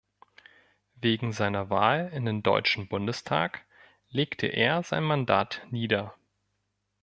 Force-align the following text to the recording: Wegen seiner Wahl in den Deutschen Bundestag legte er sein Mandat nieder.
Wegen 0.95 1.31
seiner 1.31 1.69
Wahl 1.69 2.09
in 2.11 2.25
den 2.25 2.41
Deutschen 2.41 2.87
Bundestag 2.87 3.63
legte 4.09 4.47
er 4.47 4.81
sein 4.81 5.03
Mandat 5.03 5.61
nieder. 5.69 6.15